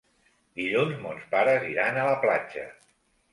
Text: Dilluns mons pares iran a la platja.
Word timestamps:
Dilluns 0.61 0.97
mons 1.03 1.27
pares 1.35 1.67
iran 1.75 2.01
a 2.01 2.07
la 2.09 2.17
platja. 2.25 2.65